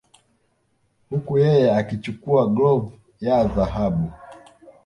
Huku 1.09 1.37
yeye 1.37 1.75
akichukua 1.75 2.47
glov 2.47 2.91
ya 3.19 3.43
dhahabu 3.43 4.11